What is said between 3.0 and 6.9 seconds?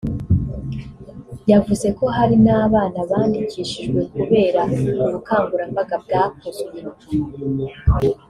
bandikishijwe kubera ubukangurambaga bwakozwe